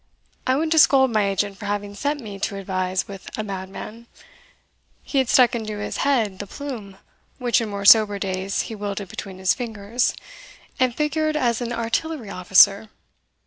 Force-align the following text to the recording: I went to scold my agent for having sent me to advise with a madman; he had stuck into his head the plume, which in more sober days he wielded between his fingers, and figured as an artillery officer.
I 0.47 0.55
went 0.55 0.71
to 0.71 0.79
scold 0.79 1.11
my 1.11 1.27
agent 1.29 1.59
for 1.59 1.67
having 1.67 1.93
sent 1.93 2.21
me 2.21 2.39
to 2.39 2.55
advise 2.55 3.07
with 3.07 3.29
a 3.37 3.43
madman; 3.43 4.07
he 5.03 5.19
had 5.19 5.29
stuck 5.29 5.53
into 5.53 5.77
his 5.77 5.97
head 5.97 6.39
the 6.39 6.47
plume, 6.47 6.97
which 7.37 7.61
in 7.61 7.69
more 7.69 7.85
sober 7.85 8.17
days 8.17 8.61
he 8.61 8.73
wielded 8.73 9.09
between 9.09 9.37
his 9.37 9.53
fingers, 9.53 10.15
and 10.79 10.95
figured 10.95 11.35
as 11.37 11.61
an 11.61 11.71
artillery 11.71 12.31
officer. 12.31 12.89